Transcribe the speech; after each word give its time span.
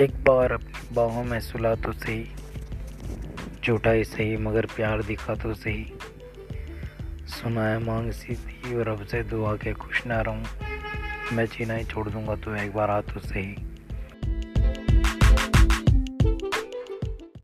एक 0.00 0.12
बार 0.24 0.52
अपनी 0.52 0.94
बाहों 0.94 1.24
में 1.24 1.40
सुला 1.40 1.74
तो 1.74 1.92
सही, 1.92 2.24
झूठा 3.64 3.90
ही 3.90 4.04
सही, 4.04 4.36
मगर 4.36 4.66
प्यार 4.66 5.02
दिखा 5.02 5.34
तो 5.34 5.54
सही। 5.54 5.92
सुनाया 7.26 7.78
मांग 7.78 8.10
सी 8.12 8.34
थी 8.34 8.74
और 8.74 8.88
अब 8.88 9.04
से 9.06 9.22
दुआ 9.22 9.54
के 9.56 9.72
खुश 9.72 10.06
ना 10.06 10.20
रहूँ। 10.20 10.44
मैं 11.32 11.46
जीना 11.46 11.74
ही 11.74 11.84
छोड़ 11.84 12.08
दूँगा 12.08 12.36
तो 12.36 12.54
एक 12.56 12.72
बार 12.74 12.90
आ 12.90 13.00
तो 13.00 13.20
सही। 13.20 13.56